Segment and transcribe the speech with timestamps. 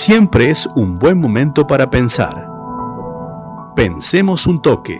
[0.00, 2.50] siempre es un buen momento para pensar.
[3.76, 4.98] Pensemos un toque.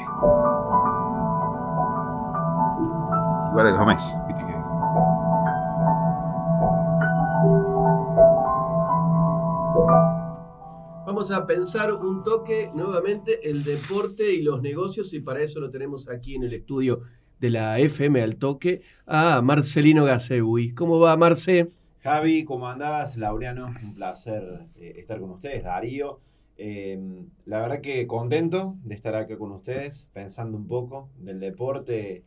[3.50, 3.66] Igual
[4.29, 4.61] viste que-
[11.07, 15.71] Vamos a pensar un toque nuevamente el deporte y los negocios y para eso lo
[15.71, 17.00] tenemos aquí en el estudio
[17.40, 20.75] de la FM al toque a Marcelino Gaseui.
[20.75, 21.72] ¿Cómo va Marce?
[22.03, 23.17] Javi, ¿cómo andás?
[23.17, 25.64] Laureano, un placer eh, estar con ustedes.
[25.64, 26.21] Darío,
[26.57, 26.99] eh,
[27.46, 32.22] la verdad que contento de estar acá con ustedes, pensando un poco del deporte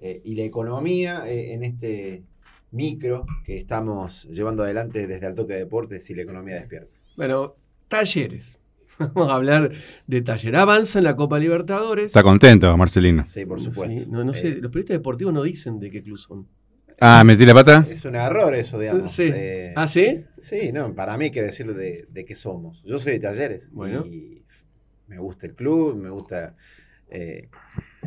[0.00, 2.24] eh, y la economía eh, en este
[2.72, 6.94] micro que estamos llevando adelante desde el toque de deportes y la economía despierta.
[7.16, 7.54] Bueno,
[7.88, 8.58] talleres.
[8.98, 9.72] Vamos a hablar
[10.06, 10.56] de taller.
[10.56, 12.06] Avanza en la Copa Libertadores.
[12.06, 13.24] Está contento, Marcelino.
[13.28, 13.98] Sí, por supuesto.
[13.98, 16.46] Sí, no, no sé, los periodistas deportivos no dicen de qué club son.
[17.00, 17.86] Ah, metí la pata.
[17.90, 19.10] es un error eso, digamos.
[19.10, 19.30] Sí.
[19.32, 20.24] Eh, ¿Ah, sí?
[20.38, 22.82] Sí, no, para mí hay que decirlo de, de qué somos.
[22.84, 24.04] Yo soy de talleres Bueno.
[24.06, 24.42] y
[25.06, 26.54] me gusta el club, me gusta
[27.08, 27.48] eh,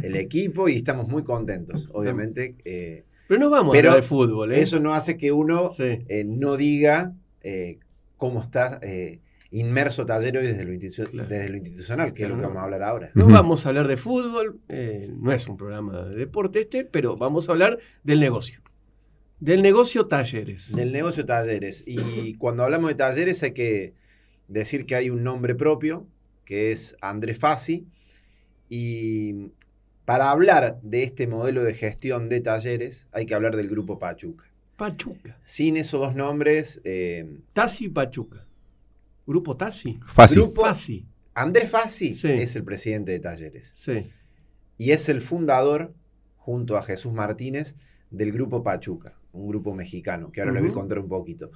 [0.01, 2.55] el equipo y estamos muy contentos, obviamente.
[2.65, 4.61] eh, Pero no vamos Pero a hablar de fútbol, ¿eh?
[4.61, 6.05] Eso no hace que uno Sí.
[6.07, 7.79] eh, no diga eh,
[8.17, 9.19] cómo está eh,
[9.51, 11.27] inmerso taller hoy desde lo, Claro.
[11.29, 13.11] desde lo institucional, que es lo que vamos a hablar ahora.
[13.15, 17.17] No vamos a hablar de fútbol, eh, no es un programa de deporte este, pero
[17.17, 18.61] vamos a hablar del negocio.
[19.43, 20.73] Del negocio talleres.
[20.73, 21.83] Del negocio talleres.
[21.85, 23.93] Y cuando hablamos de talleres hay que
[24.47, 26.07] decir que hay un nombre propio,
[26.45, 27.85] que es Andrés Fassi.
[28.69, 29.51] Y
[30.05, 34.45] para hablar de este modelo de gestión de talleres hay que hablar del grupo Pachuca.
[34.77, 35.37] Pachuca.
[35.43, 38.47] Sin esos dos nombres, eh, Tasi Pachuca.
[39.27, 39.99] Grupo Tasi.
[40.07, 40.43] Fácil.
[40.43, 41.05] Grupo- Fasi.
[41.33, 42.29] Andrés Fassi Sí.
[42.29, 43.71] es el presidente de talleres.
[43.73, 44.09] Sí.
[44.77, 45.93] Y es el fundador,
[46.37, 47.75] junto a Jesús Martínez,
[48.09, 51.51] del grupo Pachuca, un grupo mexicano, que ahora les voy a contar un poquito.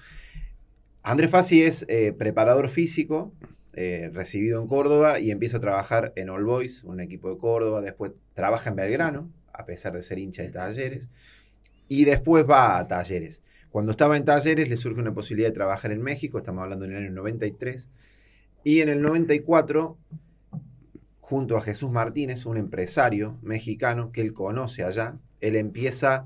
[1.03, 3.34] Andrés Fassi es eh, preparador físico,
[3.74, 7.81] eh, recibido en Córdoba y empieza a trabajar en All Boys, un equipo de Córdoba.
[7.81, 11.07] Después trabaja en Belgrano, a pesar de ser hincha de talleres.
[11.88, 13.41] Y después va a talleres.
[13.69, 16.91] Cuando estaba en talleres le surge una posibilidad de trabajar en México, estamos hablando en
[16.91, 17.90] el año 93.
[18.63, 19.97] Y en el 94
[21.28, 26.25] junto a Jesús Martínez, un empresario mexicano que él conoce allá, él empieza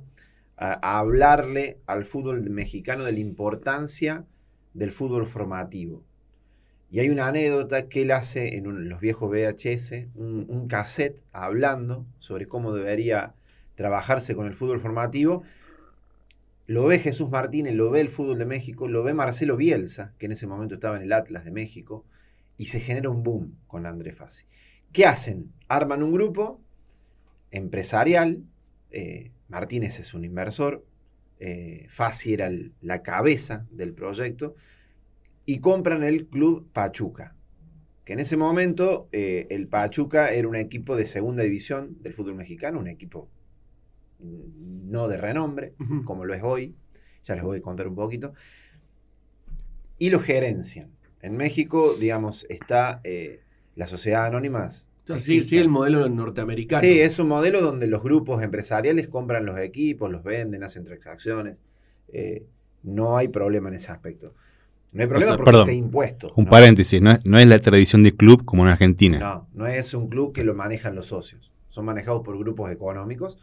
[0.62, 4.26] a, hablarle al fútbol mexicano de la importancia
[4.74, 6.04] del fútbol formativo.
[6.92, 12.06] Y hay una anécdota que él hace en los viejos VHS, un, un cassette hablando
[12.20, 13.34] sobre cómo debería
[13.76, 15.44] trabajarse con el fútbol formativo.
[16.68, 20.28] Lo ve Jesús Martínez, lo ve el fútbol de México, lo ve Marcelo Bielsa, que
[20.28, 22.06] en ese momento estaba en el Atlas de México,
[22.58, 24.46] y se genera un boom con André Fassi.
[24.94, 25.52] ¿Qué hacen?
[25.68, 26.62] Arman un grupo
[27.50, 28.44] empresarial.
[28.92, 30.84] eh, Martínez es un inversor.
[31.44, 34.56] eh, Fassi era el- la cabeza del proyecto.
[35.46, 37.36] Y compran el club Pachuca.
[38.06, 42.36] Que en ese momento eh, el Pachuca era un equipo de segunda división del fútbol
[42.36, 43.28] mexicano, un equipo
[44.20, 45.74] no de renombre,
[46.06, 46.76] como lo es hoy.
[47.24, 48.34] Ya les voy a contar un poquito.
[49.98, 50.92] Y lo gerencian.
[51.22, 53.42] En México, digamos, está eh,
[53.76, 54.88] la sociedad anónimas.
[55.02, 56.82] Entonces, sí, sí, el modelo norteamericano.
[56.82, 61.58] Sí, es un modelo donde los grupos empresariales compran los equipos, los venden, hacen transacciones.
[62.10, 62.46] Eh,
[62.84, 64.34] no hay problema en ese aspecto.
[64.92, 66.34] No hay problema sea, porque perdón, está impuesto.
[66.36, 66.50] Un ¿no?
[66.50, 69.20] paréntesis, no es, no es la tradición de club como en Argentina.
[69.20, 71.52] No, no es un club que lo manejan los socios.
[71.70, 73.38] Son manejados por grupos económicos.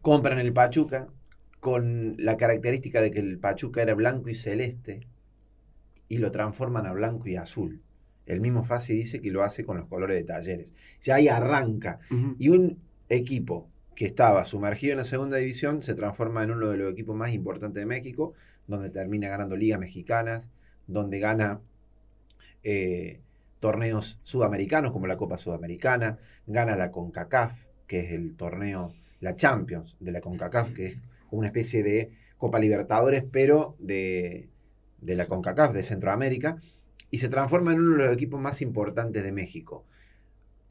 [0.00, 1.08] Compran el Pachuca
[1.60, 5.06] con la característica de que el Pachuca era blanco y celeste
[6.08, 7.80] y lo transforman a blanco y azul.
[8.32, 10.70] El mismo Fassi dice que lo hace con los colores de talleres.
[10.70, 12.00] O sea, ahí arranca.
[12.38, 12.78] Y un
[13.08, 17.14] equipo que estaba sumergido en la segunda división se transforma en uno de los equipos
[17.14, 18.32] más importantes de México,
[18.66, 20.50] donde termina ganando ligas mexicanas,
[20.86, 21.60] donde gana
[22.62, 23.20] eh,
[23.60, 29.96] torneos sudamericanos como la Copa Sudamericana, gana la CONCACAF, que es el torneo, la Champions
[30.00, 30.98] de la CONCACAF, que es
[31.30, 34.48] una especie de Copa Libertadores, pero de,
[35.00, 36.58] de la CONCACAF, de Centroamérica,
[37.12, 39.84] y se transforma en uno de los equipos más importantes de México.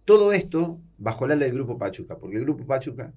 [0.05, 3.13] Todo esto bajo el ala del Grupo Pachuca, porque el Grupo Pachuca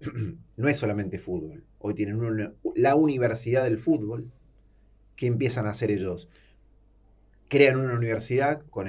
[0.56, 1.64] no es solamente fútbol.
[1.80, 4.30] Hoy tienen la universidad del fútbol
[5.16, 6.28] que empiezan a hacer ellos.
[7.48, 8.86] Crean una universidad con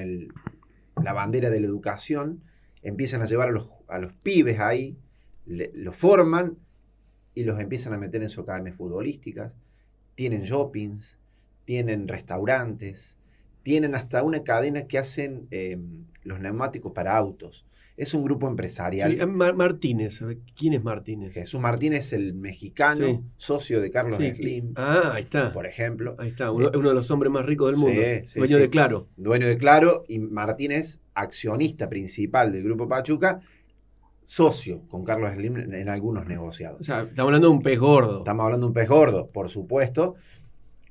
[1.03, 2.43] la bandera de la educación,
[2.83, 4.99] empiezan a llevar a los, a los pibes ahí,
[5.47, 6.59] los forman
[7.33, 9.51] y los empiezan a meter en sus academias futbolísticas.
[10.13, 11.17] Tienen shoppings,
[11.65, 13.18] tienen restaurantes,
[13.63, 15.77] tienen hasta una cadena que hacen eh,
[16.23, 17.65] los neumáticos para autos.
[17.97, 19.11] Es un grupo empresarial.
[19.19, 20.21] Sí, Mar- Martínez,
[20.55, 21.33] ¿quién es Martínez?
[21.33, 23.19] Jesús Martínez, el mexicano, Sí.
[23.35, 24.31] socio de Carlos Sí.
[24.31, 25.51] Slim, Ah, ahí está.
[25.51, 28.01] por ejemplo, Ahí está, uno, uno de los hombres más ricos del Sí, mundo.
[28.27, 29.07] sí, dueño de Claro.
[29.17, 33.41] dueño de Claro, y Martínez, accionista principal del Grupo Pachuca,
[34.23, 36.85] socio con Carlos Slim en, en algunos O negociados.
[36.85, 38.19] sea, estamos hablando de un pez gordo.
[38.19, 40.15] Estamos hablando de un pez gordo, por supuesto,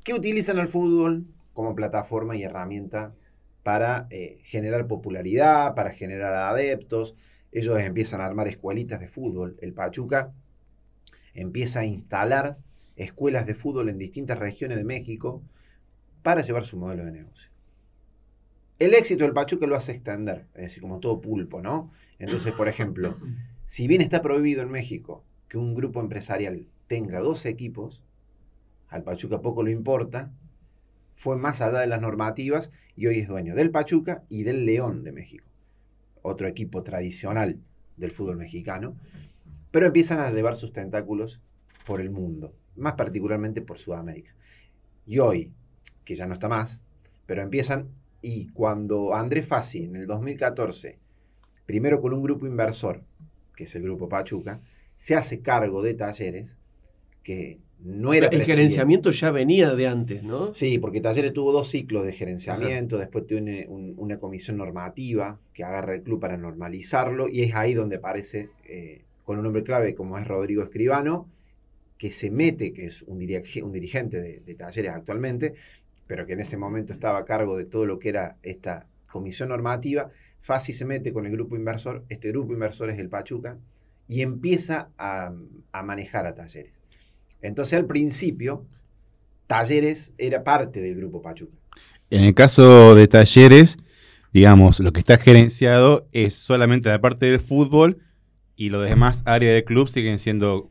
[0.05, 1.25] que utilizan el fútbol
[1.59, 3.17] como plataforma y herramienta
[3.65, 7.17] para eh, generar popularidad, para generar adeptos.
[7.51, 9.57] Ellos empiezan a armar escuelitas de fútbol.
[9.61, 10.33] El Pachuca
[11.35, 12.59] empieza a instalar
[12.95, 15.43] escuelas de fútbol en distintas regiones de México
[16.23, 17.51] para llevar su modelo de negocio.
[18.79, 21.91] El éxito del Pachuca lo hace extender, es decir, como todo pulpo, ¿no?
[22.21, 23.19] Entonces, por ejemplo,
[23.65, 28.01] si bien está prohibido en México que un grupo empresarial tenga dos equipos,
[28.87, 30.31] al Pachuca poco lo importa,
[31.19, 35.03] fue más allá de las normativas y hoy es dueño del Pachuca y del León
[35.03, 35.45] de México,
[36.23, 37.59] otro equipo tradicional
[37.97, 38.97] del fútbol mexicano,
[39.73, 41.41] pero empiezan a llevar sus tentáculos
[41.85, 44.33] por el mundo, más particularmente por Sudamérica.
[45.07, 45.53] Y hoy,
[46.05, 46.83] que ya no está más,
[47.27, 47.89] pero empiezan,
[48.23, 51.01] y cuando Andrés Fassi en el 2014,
[51.67, 53.03] primero con un grupo inversor,
[53.57, 54.61] que es el grupo Pachuca,
[54.95, 56.59] se hace cargo de talleres
[57.25, 58.55] que no era el presidente.
[58.57, 60.53] gerenciamiento ya venía de antes, ¿no?
[60.53, 65.63] Sí, porque Talleres tuvo dos ciclos de gerenciamiento, después tiene un- una comisión normativa que
[65.65, 69.95] agarra el club para normalizarlo y es ahí donde aparece eh, con un nombre clave
[69.95, 71.29] como es Rodrigo Escribano,
[71.99, 75.55] que se mete, que es un, dirige- un dirigente de, de Talleres actualmente,
[76.07, 79.51] pero que en ese momento estaba a cargo de todo lo que era esta comisión
[79.51, 80.11] normativa.
[80.41, 83.59] Fácil se mete con el grupo inversor, este grupo inversor es el Pachuca,
[84.09, 85.33] y empieza a,
[85.73, 86.73] a manejar a Talleres.
[87.43, 88.65] Entonces al principio,
[89.47, 91.57] Talleres era parte del grupo Pachuca.
[92.11, 93.77] En el caso de talleres,
[94.33, 97.99] digamos, lo que está gerenciado es solamente la parte del fútbol
[98.57, 100.71] y los demás áreas del club siguen siendo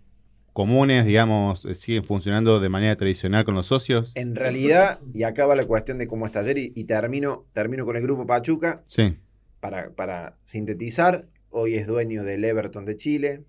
[0.54, 4.12] comunes, digamos, eh, siguen funcionando de manera tradicional con los socios.
[4.16, 7.86] En realidad, y acá va la cuestión de cómo es Talleres, y, y termino, termino
[7.86, 9.16] con el grupo Pachuca, Sí.
[9.60, 13.44] para, para sintetizar, hoy es dueño del Everton de Chile,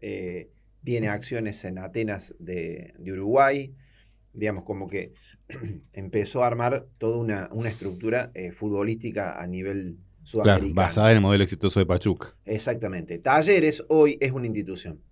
[0.00, 0.50] eh,
[0.84, 3.74] tiene acciones en Atenas de, de Uruguay,
[4.32, 5.12] digamos, como que
[5.92, 10.74] empezó a armar toda una, una estructura eh, futbolística a nivel Claro, sudamericano.
[10.74, 12.34] basada en el modelo exitoso de Pachuca.
[12.46, 13.18] Exactamente.
[13.18, 15.02] Talleres hoy es una institución.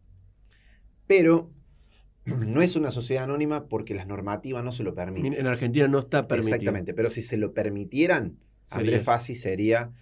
[1.06, 1.50] Pero
[2.24, 5.34] no es una sociedad anónima porque las normativas no se lo permiten.
[5.34, 6.54] En Argentina no está permitido.
[6.54, 6.94] Exactamente.
[6.94, 8.38] Pero si se lo permitieran,
[8.70, 9.04] Andrés.
[9.04, 9.92] Fassi sería.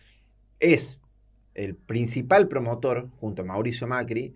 [0.61, 1.01] Es
[1.55, 4.35] el principal promotor, junto a Mauricio Macri,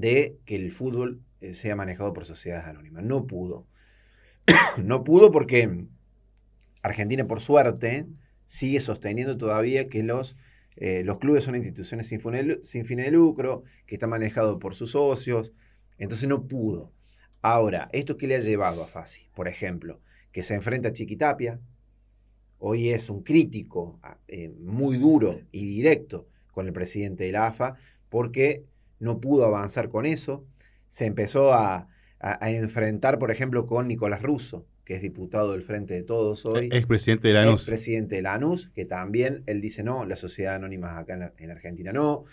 [0.00, 3.04] de que el fútbol eh, sea manejado por sociedades anónimas.
[3.04, 3.66] No pudo.
[4.82, 5.86] no pudo porque
[6.82, 8.06] Argentina, por suerte,
[8.46, 10.36] sigue sosteniendo todavía que los,
[10.76, 14.74] eh, los clubes son instituciones sin, fune- sin fines de lucro, que está manejado por
[14.74, 15.52] sus socios.
[15.98, 16.92] Entonces no pudo.
[17.42, 19.28] Ahora, ¿esto qué le ha llevado a Fassi?
[19.34, 20.00] Por ejemplo,
[20.32, 21.60] que se enfrenta a Chiquitapia.
[22.58, 27.46] Hoy es un crítico ah, eh, muy duro y directo con el presidente de la
[27.46, 27.76] AFA
[28.08, 28.64] porque
[29.00, 30.44] no pudo avanzar con eso.
[30.88, 31.88] Se empezó a,
[32.20, 36.46] a- a enfrentar, por ejemplo, con Nicolás Russo, que es diputado del Frente de Todos
[36.46, 36.68] hoy.
[36.72, 37.64] Es presidente de Lanús.
[37.66, 41.92] presidente de Lanús, que también él dice no, la sociedad anónima acá en, en Argentina
[41.92, 42.24] no.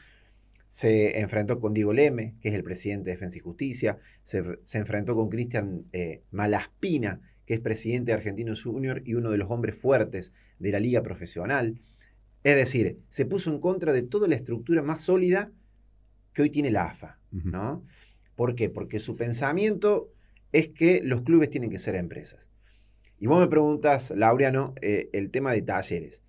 [0.69, 3.97] Se enfrentó con Diego Leme, que es el presidente de Defensa y Justicia.
[4.23, 9.31] Se, se enfrentó con Cristian eh, Malaspina, que es presidente de Argentinos Junior y uno
[9.31, 11.79] de los hombres fuertes de la liga profesional.
[12.43, 15.51] Es decir, se puso en contra de toda la estructura más sólida
[16.35, 17.17] que hoy tiene la AFA.
[17.31, 17.83] ¿no?
[18.35, 18.69] ¿Por qué?
[18.69, 20.11] Porque su pensamiento
[20.51, 22.49] es que los clubes tienen que ser empresas.
[23.17, 26.21] Y vos me preguntas, Laureano, eh, el tema de talleres.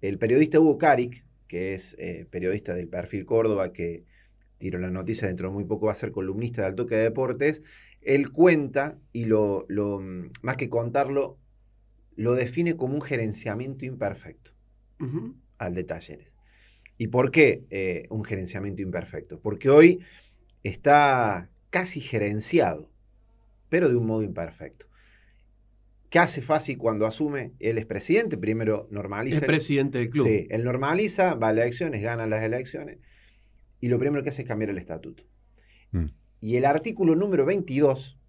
[0.00, 4.04] El periodista Hugo Caric, que es eh, periodista del perfil Córdoba, que
[4.58, 7.02] tiró la noticia dentro de muy poco, va a ser columnista de Al Toque de
[7.02, 7.62] Deportes,
[8.00, 10.00] él cuenta y lo, lo,
[10.42, 11.38] más que contarlo,
[12.14, 14.52] lo define como un gerenciamiento imperfecto
[15.58, 16.33] al de talleres.
[16.96, 19.40] ¿Y por qué eh, un gerenciamiento imperfecto?
[19.40, 20.00] Porque hoy
[20.62, 22.90] está casi gerenciado,
[23.68, 24.86] pero de un modo imperfecto.
[26.08, 27.54] ¿Qué hace Fassi cuando asume?
[27.58, 29.36] Él es presidente, primero normaliza.
[29.38, 30.28] Es el- presidente del club.
[30.28, 32.98] Sí, él normaliza, va a elecciones, gana las elecciones,
[33.80, 35.24] y lo primero que hace es cambiar el estatuto.
[35.90, 36.06] Mm.
[36.40, 38.20] Y el artículo número 22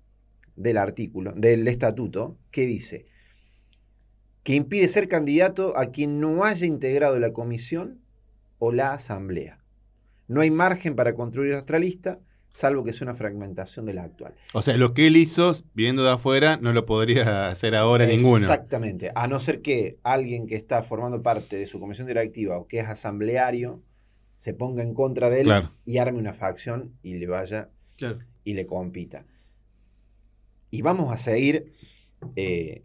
[0.56, 3.06] del artículo, del estatuto, ¿qué dice?
[4.42, 8.02] Que impide ser candidato a quien no haya integrado la comisión
[8.60, 9.60] o la asamblea.
[10.28, 12.20] No hay margen para construir otra lista
[12.52, 14.34] salvo que sea una fragmentación de la actual.
[14.54, 18.46] O sea, lo que él hizo, viendo de afuera, no lo podría hacer ahora ninguno.
[18.46, 22.66] Exactamente, a no ser que alguien que está formando parte de su comisión directiva o
[22.68, 23.84] que es asambleario
[24.38, 25.72] se ponga en contra de él Claro.
[25.86, 28.20] y arme una facción y le vaya Claro.
[28.46, 29.26] y le compita.
[30.72, 31.74] Y vamos a seguir
[32.38, 32.84] eh,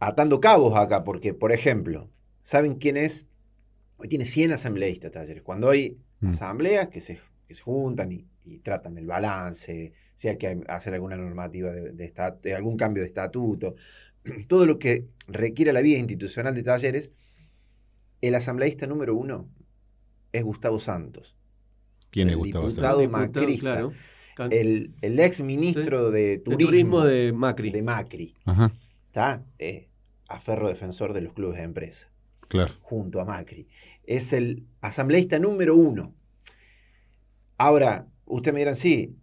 [0.00, 2.08] atando cabos acá, porque, por ejemplo,
[2.42, 3.26] ¿saben quién es?
[4.00, 5.42] Hoy tiene 100 asambleístas talleres.
[5.42, 6.28] Cuando hay Mm.
[6.28, 10.92] asambleas que se, que se juntan y, y tratan el balance, si hay que hacer
[10.92, 11.92] alguna normativa de,
[12.42, 13.74] de algún cambio de estatuto,
[14.48, 17.10] todo lo que requiere la vida institucional de talleres,
[18.20, 19.48] el asambleísta número uno
[20.32, 21.36] es Gustavo Santos,
[22.10, 23.10] ¿Quién es el Gustavo diputado Santos?
[23.12, 23.60] macrista.
[23.72, 23.92] claro.
[24.50, 27.70] El, el ex ministro de el turismo, turismo de Macri.
[27.70, 28.34] de Macri.
[28.44, 28.72] Ajá,
[29.06, 29.88] Está eh,
[30.28, 32.10] a ferro defensor de los clubes de empresa,
[32.80, 33.68] junto a Macri.
[34.04, 36.14] Es el asambleísta número uno.
[37.56, 39.16] Ahora, usted me dirán, sí,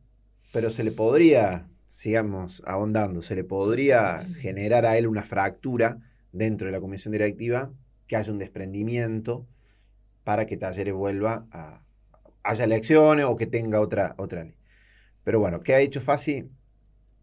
[0.54, 6.00] pero se le podría, sigamos ahondando, se le podría generar a él una fractura
[6.32, 7.72] dentro de la comisión directiva,
[8.08, 9.48] que haya un desprendimiento
[10.24, 11.84] para que Talleres vuelva a
[12.48, 14.58] haya elecciones o que tenga otra, otra ley.
[15.24, 16.50] Pero bueno, ¿qué ha hecho Fasi?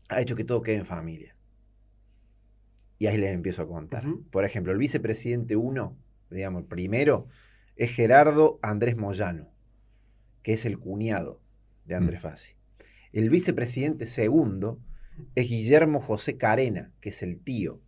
[0.08, 1.34] Ha hecho que todo quede en familia.
[2.99, 4.05] Y ahí les empiezo a contar.
[4.31, 5.97] Por ejemplo, el vicepresidente uno,
[6.31, 7.27] digamos, el primero,
[7.77, 9.51] es Gerardo Andrés Moyano,
[10.43, 11.41] que es el cuñado
[11.87, 12.55] de Andrés Fassi.
[13.13, 14.81] El vicepresidente segundo
[15.35, 17.81] es Guillermo José Carena, que es el tío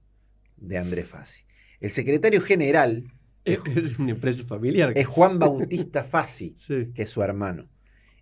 [0.56, 1.44] de Andrés Fassi.
[1.80, 3.12] El secretario general
[3.44, 4.92] Es, es una empresa familiar.
[4.96, 6.90] es Juan Bautista Fassi, Sí.
[6.94, 7.68] que es su hermano.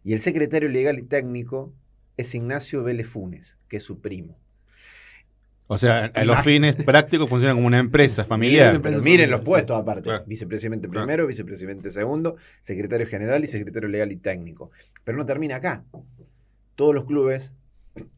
[0.02, 1.74] Y el secretario legal y técnico
[2.18, 4.38] es Ignacio Vélez Funes, que es su primo.
[5.66, 8.80] O sea, a los fines prácticos funciona como una empresa familiar.
[8.82, 10.02] Pero miren los puestos aparte.
[10.02, 10.24] Claro.
[10.26, 11.06] Vicepresidente Claro.
[11.06, 14.70] primero, vicepresidente segundo, secretario general y secretario legal y técnico.
[15.04, 15.84] Pero no termina acá.
[16.74, 17.52] Todos los clubes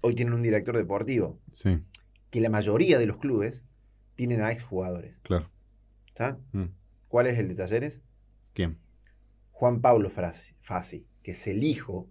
[0.01, 1.83] hoy tienen un director deportivo, Sí,
[2.31, 3.63] que la mayoría de los clubes
[4.17, 5.15] tienen a exjugadores.
[5.23, 5.51] claro.
[6.09, 6.39] ¿Está?
[6.53, 6.65] Mm.
[7.09, 8.01] ¿Cuál es el de Talleres?
[8.55, 8.79] ¿Quién?
[9.53, 12.09] Juan Pablo Frasi- Fassi, que es el hijo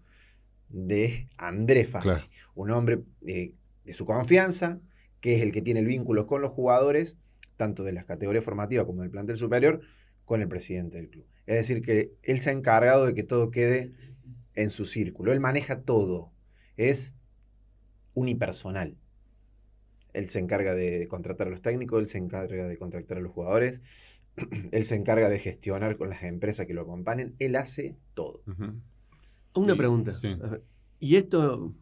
[0.69, 2.23] de Andrés Fassi, Claro.
[2.53, 4.79] un hombre eh, de su confianza,
[5.25, 7.17] que es el que tiene el vínculo con los jugadores,
[7.57, 9.81] tanto de las categorías formativas como del plantel superior,
[10.23, 11.25] con el presidente del club.
[11.47, 13.91] Es decir, que él se ha encargado de que todo quede
[14.53, 15.33] en su círculo.
[15.33, 16.31] Él maneja todo.
[16.77, 17.15] Es
[18.13, 18.97] unipersonal.
[20.13, 23.31] Él se encarga de contratar a los técnicos, él se encarga de contratar a los
[23.31, 23.81] jugadores,
[24.71, 28.43] él se encarga de gestionar con las empresas que lo acompañen, él hace todo.
[29.55, 30.13] Una Y- pregunta.
[30.13, 30.35] sí.
[30.99, 31.73] ¿Y esto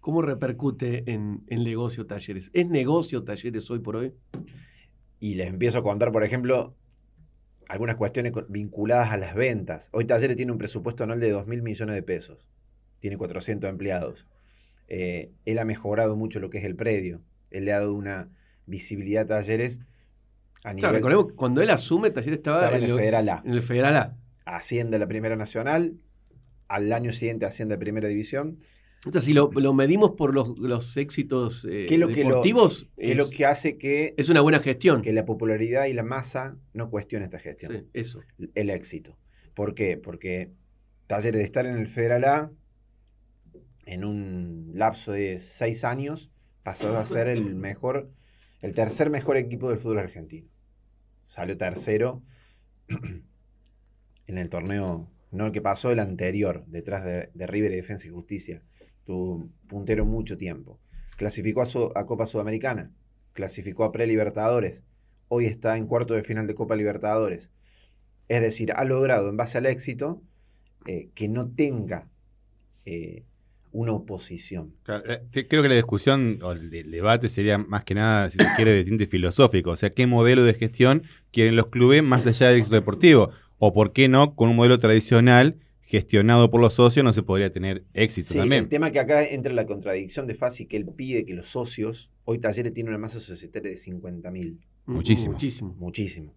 [0.00, 2.50] cómo repercute en, en negocio talleres?
[2.52, 4.14] ¿Es negocio talleres hoy por hoy?
[5.18, 6.76] Y les empiezo a contar, por ejemplo,
[7.68, 9.88] algunas cuestiones vinculadas a las ventas.
[9.92, 12.48] Hoy Talleres tiene un presupuesto anual de 2 mil millones de pesos.
[13.00, 14.26] Tiene 400 empleados.
[14.88, 17.22] Eh, él ha mejorado mucho lo que es el predio.
[17.50, 18.30] Él le ha dado una
[18.66, 19.78] visibilidad a Talleres
[20.64, 20.92] a O sea, nivel...
[20.94, 23.42] recordemos que cuando él asume, Talleres estaba, estaba en el lo- Federal A.
[23.44, 24.18] en el Federal A.
[24.46, 25.94] Asciende a la Primera Nacional.
[26.66, 28.58] Al año siguiente asciende a Primera División.
[29.10, 32.28] Sea, si lo, lo medimos por los, los éxitos eh, ¿Qué es lo que lo-
[32.28, 35.00] deportivos, Que es es, lo que hace que, es una buena gestión.
[35.00, 37.72] que la popularidad y la masa no cuestione esta gestión.
[37.72, 38.20] Sí, eso.
[38.54, 39.16] el éxito.
[39.54, 39.96] ¿Por qué?
[39.96, 40.52] Porque
[41.06, 42.52] Talleres de estar en el Federal A,
[43.86, 46.30] en un lapso de seis años,
[46.62, 48.12] pasó a ser el mejor,
[48.60, 50.46] el tercer mejor equipo del fútbol argentino.
[51.24, 52.22] Salió tercero
[54.26, 58.06] en el torneo, no el que pasó, el anterior, detrás de, de River y Defensa
[58.06, 58.62] y Justicia.
[59.68, 60.78] Puntero mucho tiempo.
[61.16, 62.92] Clasificó a, Su- a Copa Sudamericana,
[63.32, 64.82] clasificó a Pre-Libertadores,
[65.28, 67.50] hoy está en cuarto de final de Copa Libertadores.
[68.28, 70.22] Es decir, ha logrado, en base al éxito,
[70.86, 72.08] eh, que no tenga
[72.84, 73.24] eh,
[73.72, 74.74] una oposición.
[74.82, 78.38] Claro, eh, Creo que la discusión o el, el debate sería más que nada, si
[78.38, 79.70] se quiere, de tinte filosófico.
[79.70, 81.02] O sea, ¿qué modelo de gestión
[81.32, 83.30] quieren los clubes más allá del éxito deportivo?
[83.58, 85.56] O por qué no, con un modelo tradicional
[85.90, 88.62] gestionado por los socios no se podría tener éxito Sí, también.
[88.62, 92.12] el tema que acá entra la contradicción de Fasi, que él pide que los socios,
[92.24, 95.32] hoy Talleres tiene una masa societaria de 50.000, Muchísimo.
[95.32, 95.74] Muchísimo.
[95.74, 96.34] muchísimo.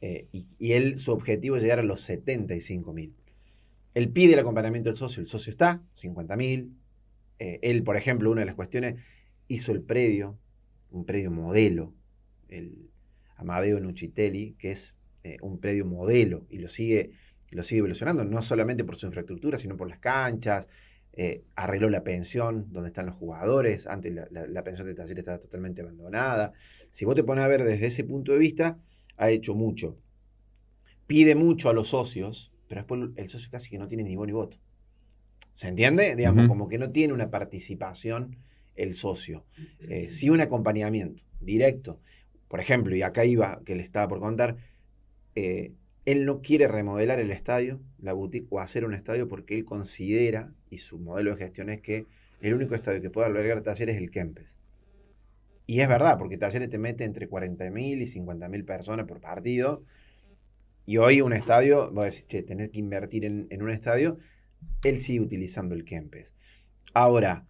[0.00, 3.12] Eh, y, y él, su objetivo es llegar a los 75.000.
[3.94, 6.70] Él pide el acompañamiento del socio, el socio está, 50.000.
[7.40, 8.96] Eh, él, por ejemplo, una de las cuestiones,
[9.48, 10.38] hizo el predio,
[10.92, 11.92] un predio modelo,
[12.48, 12.88] el
[13.36, 14.94] Amadeo Nucitelli, que es
[15.24, 17.10] eh, un predio modelo y lo sigue,
[17.52, 20.68] lo sigue evolucionando, no solamente por su infraestructura, sino por las canchas.
[21.14, 23.86] eh, arregló la pensión donde están los jugadores.
[23.86, 26.52] Antes la, la- la pensión de taller estaba totalmente abandonada.
[26.90, 28.78] Si vos te pones a ver desde ese punto de vista,
[29.18, 29.98] ha hecho mucho.
[31.06, 34.26] Pide mucho a los socios, pero después el socio casi que no tiene ni voz
[34.26, 34.58] ni voto.
[35.54, 36.16] ¿Se entiende?
[36.16, 38.38] Digamos, como que no tiene una participación
[38.74, 39.44] el socio.
[39.80, 42.00] Eh, sí un acompañamiento directo.
[42.48, 44.56] Por ejemplo, y acá iba, que le estaba por contar,
[45.34, 45.72] eh,
[46.04, 50.52] él no quiere remodelar el estadio, la boutique, o hacer un estadio porque él considera,
[50.70, 52.06] y su modelo de gestión es que
[52.40, 54.58] el único estadio que puede albergar talleres es el Kempes.
[55.66, 59.84] Y es verdad, porque talleres te mete entre 40.000 y 50.000 personas por partido.
[60.84, 64.18] Y hoy un estadio, voy a decir, che, tener que invertir en, en un estadio,
[64.82, 66.34] él sigue utilizando el Kempes.
[66.94, 67.46] Ahora,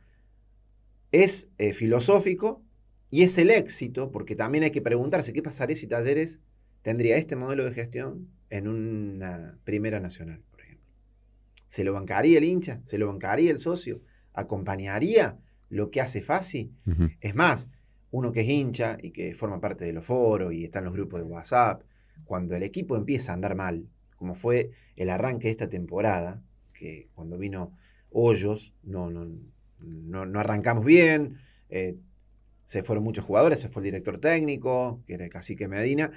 [1.10, 2.62] es eh, filosófico
[3.10, 6.38] y es el éxito, porque también hay que preguntarse qué pasaría si Talleres
[6.82, 10.86] tendría este modelo de gestión en una primera nacional, por ejemplo.
[11.68, 12.82] ¿Se lo bancaría el hincha?
[12.84, 14.02] ¿Se lo bancaría el socio?
[14.34, 15.38] ¿Acompañaría
[15.70, 16.70] lo que hace Fasi?
[16.86, 17.08] Ujú.
[17.22, 17.68] Es más,
[18.10, 20.92] uno que es hincha y que forma parte de los foros y está en los
[20.92, 21.82] grupos de WhatsApp,
[22.24, 26.42] cuando el equipo empieza a andar mal, como fue el arranque de esta temporada,
[26.74, 27.72] que cuando vino
[28.10, 29.26] Hoyos no, no,
[29.80, 31.38] no, no arrancamos bien,
[31.70, 31.96] eh,
[32.64, 36.12] se fueron muchos jugadores, se fue el director técnico, que era el cacique Medina,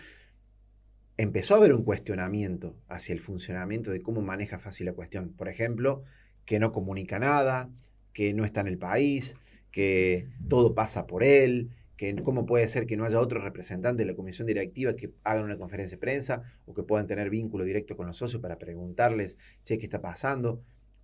[1.18, 5.30] empezó a haber un cuestionamiento hacia el funcionamiento de cómo maneja fácil la cuestión.
[5.30, 6.04] Por ejemplo,
[6.46, 7.70] que no comunica nada,
[8.14, 9.36] que no está en el país,
[9.72, 14.12] que todo pasa por él, que cómo puede ser que no haya otro representante de
[14.12, 17.96] la comisión directiva que hagan una conferencia de prensa o que puedan tener vínculo directo
[17.96, 20.62] con los socios para preguntarles, che, ¿qué está pasando?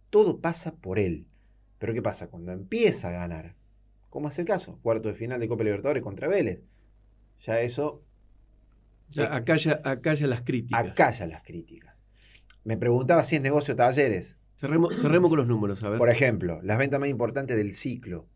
[0.10, 1.28] Todo pasa por él.
[1.80, 2.28] Pero ¿qué pasa?
[2.28, 3.56] Cuando empieza a ganar,
[4.10, 6.62] como es el caso, cuarto de final de Copa Libertadores contra Vélez,
[7.40, 8.04] ya eso
[9.12, 10.92] Ya, acá ya las críticas.
[10.92, 11.96] acalla las críticas.
[12.64, 14.38] Me preguntaba si es negocio talleres.
[14.56, 15.98] Cerremos, cerremos con los números, a ver.
[15.98, 18.28] Por ejemplo, las ventas más importantes del ciclo.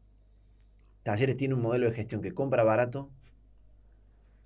[1.03, 3.11] Talleres tiene un modelo de gestión que compra barato,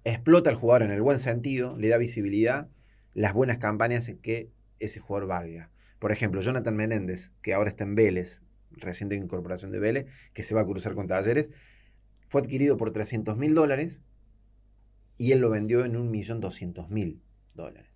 [0.03, 2.69] explota al jugador en el buen sentido, le da visibilidad,
[3.13, 5.71] las buenas campañas en que ese jugador valga.
[5.99, 10.53] Por ejemplo, Jonathan Menéndez, que ahora está en Vélez, reciente incorporación de Vélez, que se
[10.53, 11.49] va a cruzar con Talleres,
[12.27, 14.01] fue adquirido por 300 mil dólares
[15.19, 17.19] y él lo vendió en 1.200.000
[17.53, 17.91] dólares.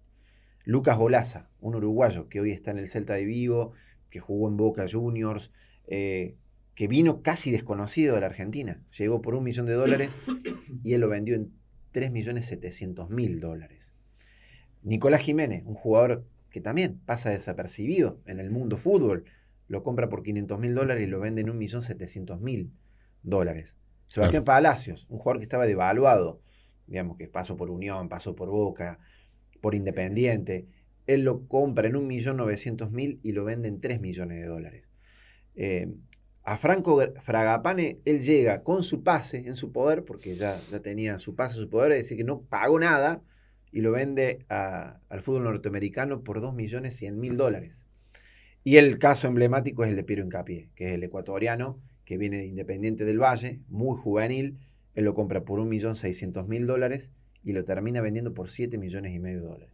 [0.66, 3.72] Lucas Golaza, un uruguayo que hoy está en el Celta de Vigo,
[4.10, 5.52] que jugó en Boca Juniors,
[5.88, 6.36] eh,
[6.76, 8.84] que vino casi desconocido de la Argentina.
[8.98, 10.18] Llegó por un millón de dólares
[10.84, 11.54] y él lo vendió en
[11.94, 13.94] 3.700.000 dólares.
[14.82, 19.24] Nicolás Jiménez, un jugador que también pasa desapercibido en el mundo fútbol,
[19.70, 22.70] lo compra por 500.000 dólares y lo vende en 1.700.000
[23.24, 23.78] dólares.
[24.08, 26.42] Sebastián Palacios, un jugador que estaba devaluado,
[26.88, 29.00] digamos que pasó por Unión, pasó por Boca,
[29.62, 30.68] por Independiente,
[31.08, 34.84] él lo compra en 1.900.000 y lo vende en 3 millones de dólares.
[35.56, 35.94] Eh,
[36.44, 41.18] a Franco Fragapane, él llega con su pase en su poder, porque ya, ya tenía
[41.18, 43.24] su pase en su poder, es decir, que no pagó nada
[43.72, 47.88] y lo vende al fútbol norteamericano por 2.100.000 dólares.
[48.64, 52.38] Y el caso emblemático es el de Piero Incapié, que es el ecuatoriano que viene
[52.38, 54.60] de Independiente del Valle, muy juvenil,
[54.96, 57.12] él lo compra por 1.600.000 dólares
[57.44, 59.70] y lo termina vendiendo por 7 millones y medio de dólares.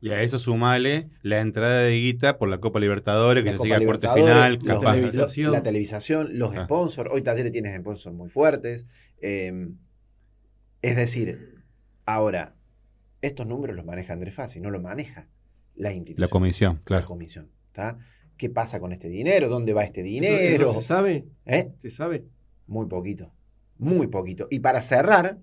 [0.00, 3.62] Y a eso sumale la entrada de guita por la Copa Libertadores, que La se
[3.62, 4.94] llega a Libertadores, final, los capaz.
[4.94, 5.52] televisación.
[5.52, 6.64] La televisación, los Ah.
[6.64, 7.08] sponsors.
[7.12, 8.84] Hoy Talleres tiene sponsors muy fuertes.
[9.20, 9.68] eh,
[10.82, 11.62] es decir,
[12.06, 12.56] ahora,
[13.20, 15.28] estos números los maneja Andrés Fassi, no los maneja
[15.76, 16.20] la institución.
[16.20, 17.06] La comisión, La claro.
[17.06, 17.48] comisión.
[17.70, 17.98] ¿tá?
[18.36, 19.48] ¿Qué pasa con este dinero?
[19.48, 20.70] ¿Dónde va este ¿Eso- dinero?
[20.70, 21.26] eso ¿Se sabe?
[21.46, 21.70] ¿Eh?
[21.78, 22.24] ¿Se sabe?
[22.66, 23.32] Muy poquito.
[23.82, 24.46] Muy poquito.
[24.48, 25.40] Y para cerrar,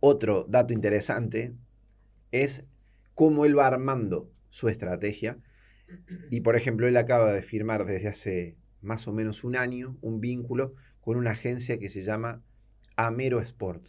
[0.00, 1.54] otro dato interesante
[2.32, 2.64] es
[3.14, 5.38] cómo él va armando su estrategia.
[6.30, 10.20] Y por ejemplo, él acaba de firmar desde hace más o menos un año un
[10.20, 12.42] vínculo con una agencia que se llama
[12.96, 13.86] Amero Sport.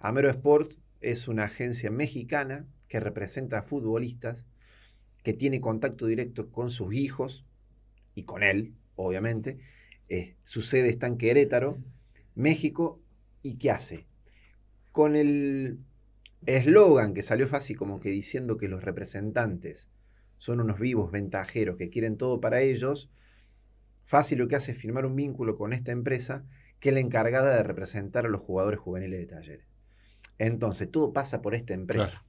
[0.00, 4.44] Amero Sport es una agencia mexicana que representa a futbolistas,
[5.22, 7.46] que tiene contacto directo con sus hijos
[8.16, 9.60] y con él, obviamente.
[10.08, 11.78] Eh, su sede está en Querétaro,
[12.38, 13.00] México.
[13.42, 14.06] ¿Y qué hace?
[14.92, 15.78] Con el
[16.46, 19.88] eslogan que salió fácil como que diciendo que los representantes
[20.38, 23.10] son unos vivos ventajeros que quieren todo para ellos,
[24.04, 26.44] fácil lo que hace es firmar un vínculo con esta empresa
[26.80, 29.66] que es la encargada de representar a los jugadores juveniles de talleres.
[30.38, 32.10] Entonces, todo pasa por esta empresa.
[32.10, 32.24] Claro.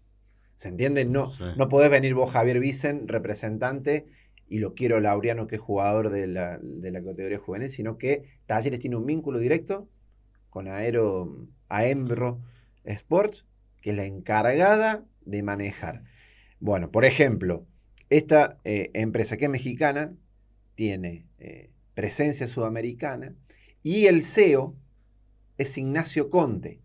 [0.56, 1.06] ¿Se entiende?
[1.06, 1.44] No, Sí.
[1.56, 4.08] no podés venir vos, Javier Vicen, representante,
[4.48, 8.24] y lo quiero Laureano, que es jugador de la, de la categoría juvenil, sino que
[8.48, 9.88] Talleres tiene un vínculo directo
[10.50, 12.42] con Aero, Aembro
[12.84, 13.46] Sports,
[13.82, 16.04] que es la encargada de manejar.
[16.60, 17.66] Bueno, por ejemplo,
[18.10, 20.14] esta eh, empresa que es mexicana
[20.76, 23.36] tiene eh, presencia sudamericana
[23.84, 24.76] y el CEO
[25.58, 26.82] es Ignacio Conte,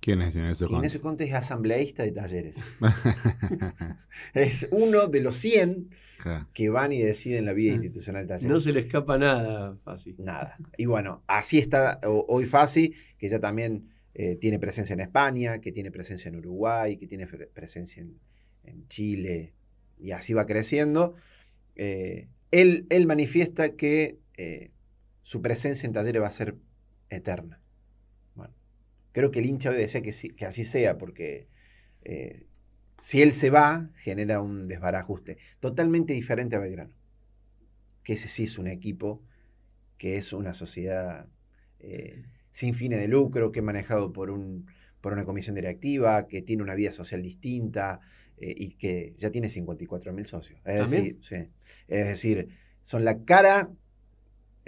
[0.00, 0.78] ¿Quién es Ignacio Conte?
[0.78, 2.56] Ignacio Conte es asambleísta de talleres.
[4.34, 5.90] es uno de los 100
[6.22, 6.46] Claro.
[6.52, 8.50] que van y deciden la vida institucional de talleres.
[8.50, 10.16] No se le escapa nada fácil.
[10.18, 10.58] Nada.
[10.76, 15.72] Y bueno, así está hoy Fasi, que ya también eh, tiene presencia en España, que
[15.72, 18.18] tiene presencia en Uruguay, que tiene pre- presencia en,
[18.64, 19.54] en Chile,
[19.98, 21.14] y así va creciendo.
[21.76, 24.72] Eh, él, él manifiesta que eh,
[25.22, 26.56] su presencia en talleres va a ser
[27.08, 27.62] eterna.
[29.12, 31.48] Creo que el hincha hoy desea que, sí- que así sea, porque
[32.04, 32.46] eh,
[32.98, 36.94] si él se va, genera un desbarajuste totalmente diferente a Belgrano.
[38.02, 39.22] Que ese sí es un equipo
[39.98, 41.28] que es una sociedad
[41.80, 44.66] eh, sin fines de lucro, que es manejado por, un,
[45.00, 48.00] por una comisión directiva, que tiene una vida social distinta
[48.38, 50.60] eh, y que ya tiene 54 mil socios.
[50.64, 51.04] Es ¿También?
[51.04, 51.36] decir, sí.
[51.88, 52.48] es decir,
[52.82, 53.70] son la cara.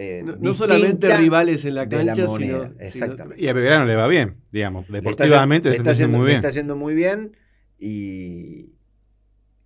[0.02, 2.68] Eh, No, no solamente rivales en la de la cancha, moneda.
[2.68, 3.42] sino, Exactamente.
[3.44, 4.88] Y a Belgrano le va bien, digamos.
[4.88, 6.36] Le está Deportivamente le le está está yendo muy le bien.
[6.44, 7.36] está yendo muy bien
[7.78, 8.72] y,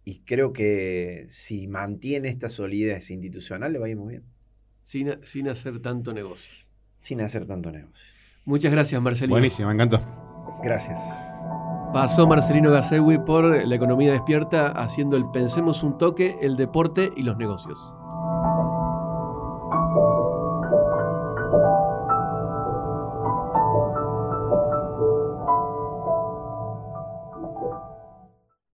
[0.04, 4.24] y creo que si mantiene esta solidez institucional le va a ir muy bien,
[4.82, 6.52] sin, sin hacer tanto negocio.
[6.98, 8.06] sin hacer tanto negocio.
[8.44, 9.34] Muchas gracias, Marcelino.
[9.34, 10.00] Buenísimo, me encantó.
[10.62, 11.00] Gracias.
[11.92, 17.22] Pasó Marcelino Gasewi por La Economía Despierta haciendo el Pensemos un toque, el deporte y
[17.22, 17.78] los negocios.